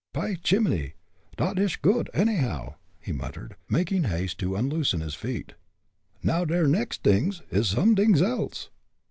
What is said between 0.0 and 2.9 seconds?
"Py shimminy, dot ish goot, anyhow,"